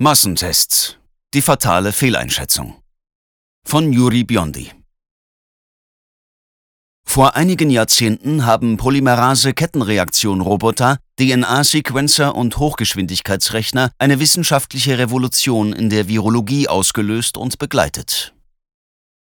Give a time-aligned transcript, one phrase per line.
[0.00, 0.96] Massentests.
[1.34, 2.82] Die fatale Fehleinschätzung.
[3.64, 4.72] Von Juri Biondi.
[7.06, 17.36] Vor einigen Jahrzehnten haben Polymerase-Kettenreaktion-Roboter, DNA-Sequencer und Hochgeschwindigkeitsrechner eine wissenschaftliche Revolution in der Virologie ausgelöst
[17.36, 18.34] und begleitet.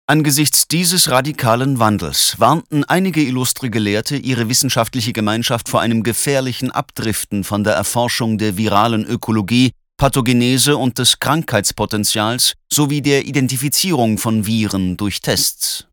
[0.07, 7.45] Angesichts dieses radikalen Wandels warnten einige illustre Gelehrte ihre wissenschaftliche Gemeinschaft vor einem gefährlichen Abdriften
[7.45, 14.95] von der Erforschung der viralen Ökologie Pathogenese und des Krankheitspotenzials sowie der Identifizierung von Viren
[14.95, 15.87] durch Tests.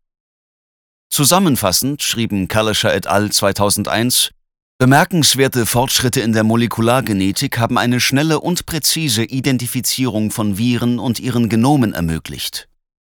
[1.10, 3.33] Zusammenfassend schrieben Kalischer et al.
[3.33, 4.30] 2001,
[4.78, 11.48] Bemerkenswerte Fortschritte in der Molekulargenetik haben eine schnelle und präzise Identifizierung von Viren und ihren
[11.48, 12.69] Genomen ermöglicht.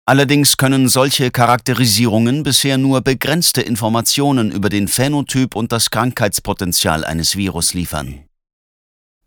[0.08, 7.36] Allerdings können solche Charakterisierungen bisher nur begrenzte Informationen über den Phänotyp und das Krankheitspotenzial eines
[7.36, 8.29] Virus liefern.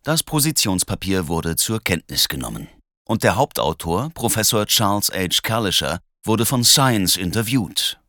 [0.05, 2.67] Das Positionspapier wurde zur Kenntnis genommen.
[3.07, 5.43] Und der Hauptautor, Professor Charles H.
[5.45, 8.01] Kalischer, wurde von Science interviewt.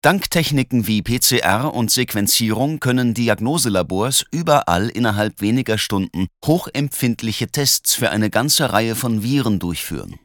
[0.00, 8.08] Dank Techniken wie PCR und Sequenzierung können Diagnoselabors überall innerhalb weniger Stunden hochempfindliche Tests für
[8.08, 10.18] eine ganze Reihe von Viren durchführen.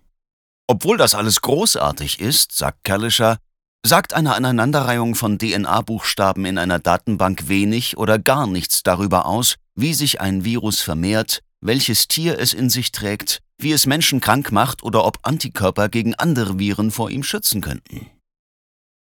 [0.67, 3.39] Obwohl das alles großartig ist, sagt Kalischer,
[3.85, 9.93] sagt eine Aneinanderreihung von DNA-Buchstaben in einer Datenbank wenig oder gar nichts darüber aus, wie
[9.93, 14.83] sich ein Virus vermehrt, welches Tier es in sich trägt, wie es Menschen krank macht
[14.83, 18.07] oder ob Antikörper gegen andere Viren vor ihm schützen könnten.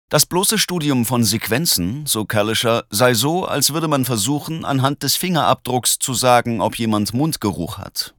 [0.09, 5.17] Das bloße Studium von Sequenzen, so Kalischer, sei so, als würde man versuchen, anhand des
[5.17, 8.15] Fingerabdrucks zu sagen, ob jemand Mundgeruch hat.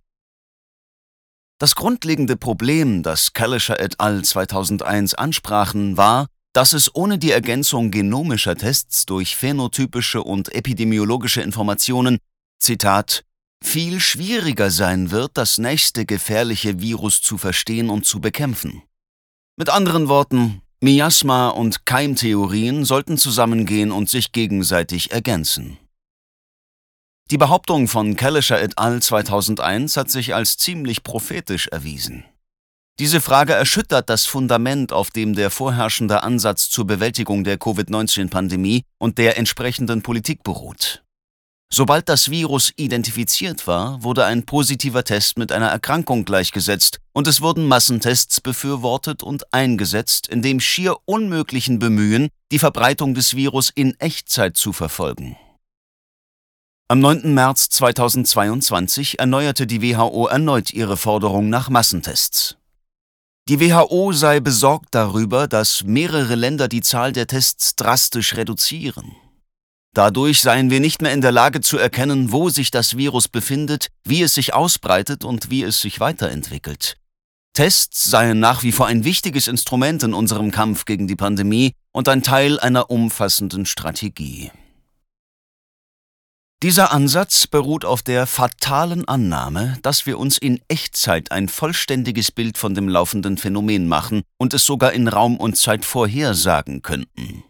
[1.59, 4.23] Das grundlegende Problem, das Kalischer et al.
[4.23, 12.17] 2001 ansprachen, war, dass es ohne die Ergänzung genomischer Tests durch phänotypische und epidemiologische Informationen,
[12.59, 13.23] Zitat,
[13.63, 18.83] viel schwieriger sein wird, das nächste gefährliche Virus zu verstehen und zu bekämpfen.
[19.57, 25.79] Mit anderen Worten, Miasma und Keimtheorien sollten zusammengehen und sich gegenseitig ergänzen.
[27.31, 29.01] Die Behauptung von Kalischer et al.
[29.01, 32.25] 2001 hat sich als ziemlich prophetisch erwiesen.
[32.99, 39.17] Diese Frage erschüttert das Fundament, auf dem der vorherrschende Ansatz zur Bewältigung der Covid-19-Pandemie und
[39.17, 41.03] der entsprechenden Politik beruht.
[41.69, 47.41] Sobald das Virus identifiziert war, wurde ein positiver Test mit einer Erkrankung gleichgesetzt und es
[47.41, 53.99] wurden Massentests befürwortet und eingesetzt, in dem schier unmöglichen Bemühen, die Verbreitung des Virus in
[53.99, 55.35] Echtzeit zu verfolgen.
[56.87, 57.33] Am 9.
[57.33, 62.55] März 2022 erneuerte die WHO erneut ihre Forderung nach Massentests.
[63.49, 69.17] Die WHO sei besorgt darüber, dass mehrere Länder die Zahl der Tests drastisch reduzieren.
[69.97, 73.87] Dadurch seien wir nicht mehr in der Lage zu erkennen, wo sich das Virus befindet,
[74.03, 76.97] wie es sich ausbreitet und wie es sich weiterentwickelt.
[77.55, 82.07] Tests seien nach wie vor ein wichtiges Instrument in unserem Kampf gegen die Pandemie und
[82.09, 84.51] ein Teil einer umfassenden Strategie.
[86.61, 92.59] Dieser Ansatz beruht auf der fatalen Annahme, dass wir uns in Echtzeit ein vollständiges Bild
[92.59, 97.43] von dem laufenden Phänomen machen und es sogar in Raum und Zeit vorhersagen könnten.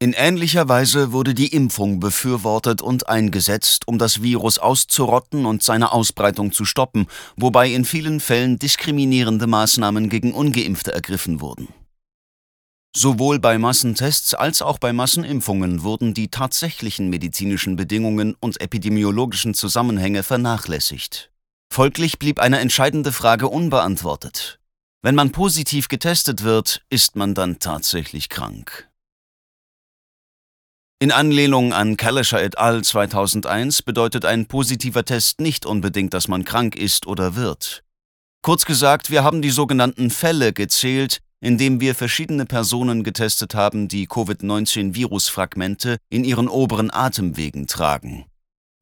[0.00, 5.90] In ähnlicher Weise wurde die Impfung befürwortet und eingesetzt, um das Virus auszurotten und seine
[5.90, 11.66] Ausbreitung zu stoppen, wobei in vielen Fällen diskriminierende Maßnahmen gegen ungeimpfte ergriffen wurden.
[12.96, 20.22] Sowohl bei Massentests als auch bei Massenimpfungen wurden die tatsächlichen medizinischen Bedingungen und epidemiologischen Zusammenhänge
[20.22, 21.32] vernachlässigt.
[21.72, 24.60] Folglich blieb eine entscheidende Frage unbeantwortet.
[25.02, 28.87] Wenn man positiv getestet wird, ist man dann tatsächlich krank.
[31.00, 32.82] In Anlehnung an Kalischer et al.
[32.82, 37.84] 2001 bedeutet ein positiver Test nicht unbedingt, dass man krank ist oder wird.
[38.42, 44.08] Kurz gesagt, wir haben die sogenannten Fälle gezählt, indem wir verschiedene Personen getestet haben, die
[44.08, 48.24] Covid-19-Virusfragmente in ihren oberen Atemwegen tragen.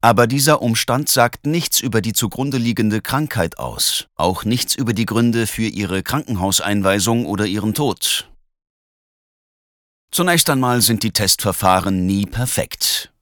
[0.01, 5.05] Aber dieser Umstand sagt nichts über die zugrunde liegende Krankheit aus, auch nichts über die
[5.05, 8.26] Gründe für ihre Krankenhauseinweisung oder ihren Tod.
[10.17, 13.13] Zunächst einmal sind die Testverfahren nie perfekt.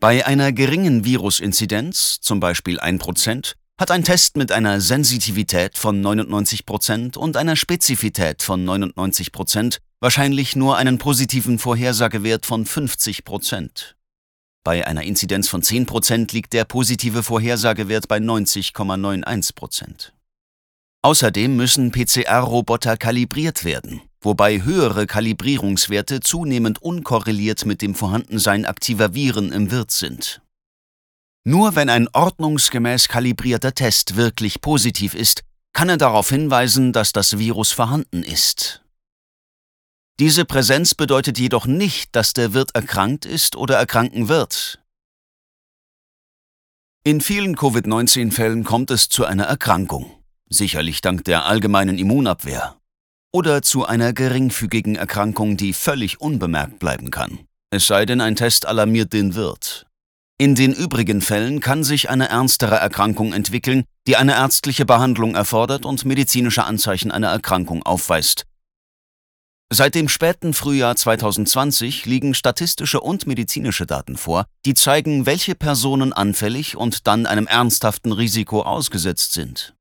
[0.00, 7.16] Bei einer geringen Virusinzidenz, zum Beispiel 1%, hat ein Test mit einer Sensitivität von 99%
[7.16, 13.94] und einer Spezifität von 99% wahrscheinlich nur einen positiven Vorhersagewert von 50%.
[14.64, 20.10] Bei einer Inzidenz von 10% liegt der positive Vorhersagewert bei 90,91%.
[21.02, 29.52] Außerdem müssen PCR-Roboter kalibriert werden, wobei höhere Kalibrierungswerte zunehmend unkorreliert mit dem Vorhandensein aktiver Viren
[29.52, 30.40] im Wirt sind.
[31.46, 35.42] Nur wenn ein ordnungsgemäß kalibrierter Test wirklich positiv ist,
[35.74, 38.82] kann er darauf hinweisen, dass das Virus vorhanden ist.
[40.20, 44.80] Diese Präsenz bedeutet jedoch nicht, dass der Wirt erkrankt ist oder erkranken wird.
[47.02, 50.10] In vielen Covid-19-Fällen kommt es zu einer Erkrankung,
[50.48, 52.80] sicherlich dank der allgemeinen Immunabwehr,
[53.34, 57.40] oder zu einer geringfügigen Erkrankung, die völlig unbemerkt bleiben kann,
[57.70, 59.86] es sei denn, ein Test alarmiert den Wirt.
[60.38, 65.84] In den übrigen Fällen kann sich eine ernstere Erkrankung entwickeln, die eine ärztliche Behandlung erfordert
[65.84, 68.46] und medizinische Anzeichen einer Erkrankung aufweist,
[69.72, 76.12] Seit dem späten Frühjahr 2020 liegen statistische und medizinische Daten vor, die zeigen, welche Personen
[76.12, 79.74] anfällig und dann einem ernsthaften Risiko ausgesetzt sind.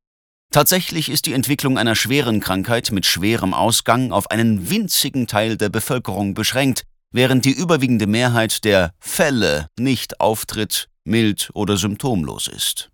[0.53, 5.69] Tatsächlich ist die Entwicklung einer schweren Krankheit mit schwerem Ausgang auf einen winzigen Teil der
[5.69, 12.91] Bevölkerung beschränkt, während die überwiegende Mehrheit der Fälle nicht auftritt, mild oder symptomlos ist.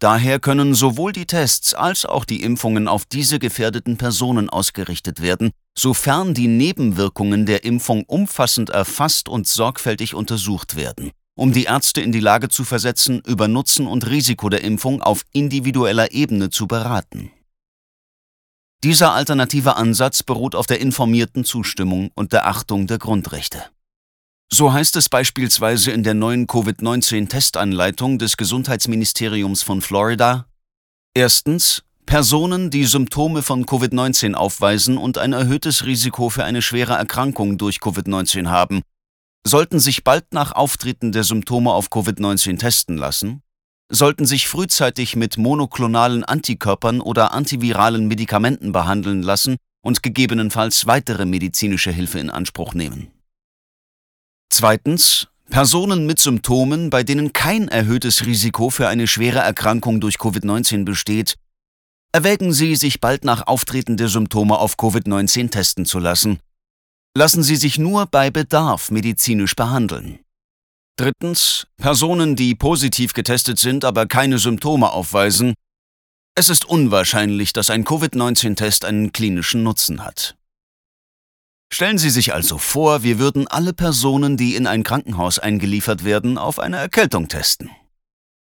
[0.00, 5.52] Daher können sowohl die Tests als auch die Impfungen auf diese gefährdeten Personen ausgerichtet werden,
[5.78, 12.12] sofern die Nebenwirkungen der Impfung umfassend erfasst und sorgfältig untersucht werden, um die Ärzte in
[12.12, 17.30] die Lage zu versetzen, über Nutzen und Risiko der Impfung auf individueller Ebene zu beraten.
[18.84, 23.64] Dieser alternative Ansatz beruht auf der informierten Zustimmung und der Achtung der Grundrechte.
[24.52, 30.46] So heißt es beispielsweise in der neuen Covid-19-Testanleitung des Gesundheitsministeriums von Florida.
[31.14, 31.82] Erstens.
[32.04, 37.76] Personen, die Symptome von Covid-19 aufweisen und ein erhöhtes Risiko für eine schwere Erkrankung durch
[37.76, 38.82] Covid-19 haben,
[39.46, 43.42] sollten sich bald nach Auftreten der Symptome auf Covid-19 testen lassen,
[43.90, 51.90] sollten sich frühzeitig mit monoklonalen Antikörpern oder antiviralen Medikamenten behandeln lassen und gegebenenfalls weitere medizinische
[51.90, 53.10] Hilfe in Anspruch nehmen.
[54.50, 55.28] Zweitens.
[55.50, 61.36] Personen mit Symptomen, bei denen kein erhöhtes Risiko für eine schwere Erkrankung durch Covid-19 besteht,
[62.10, 66.38] erwägen Sie, sich bald nach Auftreten der Symptome auf Covid-19 testen zu lassen.
[67.14, 70.20] Lassen Sie sich nur bei Bedarf medizinisch behandeln.
[70.96, 71.66] Drittens.
[71.76, 75.52] Personen, die positiv getestet sind, aber keine Symptome aufweisen.
[76.34, 80.36] Es ist unwahrscheinlich, dass ein Covid-19-Test einen klinischen Nutzen hat.
[81.70, 86.38] Stellen Sie sich also vor, wir würden alle Personen, die in ein Krankenhaus eingeliefert werden,
[86.38, 87.70] auf eine Erkältung testen.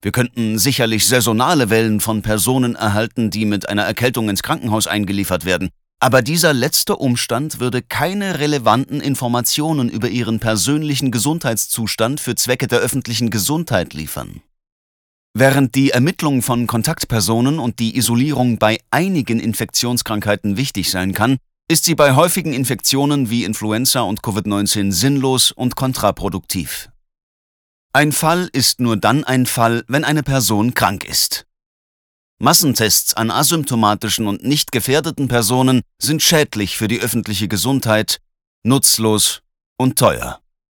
[0.03, 5.45] Wir könnten sicherlich saisonale Wellen von Personen erhalten, die mit einer Erkältung ins Krankenhaus eingeliefert
[5.45, 12.69] werden, aber dieser letzte Umstand würde keine relevanten Informationen über ihren persönlichen Gesundheitszustand für Zwecke
[12.69, 14.43] der öffentlichen Gesundheit liefern.
[15.35, 21.37] Während die Ermittlung von Kontaktpersonen und die Isolierung bei einigen Infektionskrankheiten wichtig sein kann,
[21.71, 26.89] ist sie bei häufigen Infektionen wie Influenza und Covid-19 sinnlos und kontraproduktiv.
[27.93, 31.48] Ein Fall ist nur dann ein Fall, wenn eine Person krank ist.
[32.41, 38.21] Massentests an asymptomatischen und nicht gefährdeten Personen sind schädlich für die öffentliche Gesundheit,
[38.63, 39.43] nutzlos
[39.77, 40.41] und teuer.